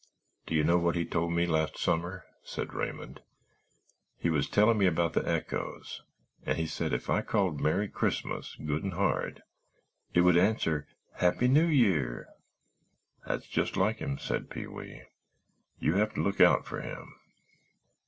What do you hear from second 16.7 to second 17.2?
him.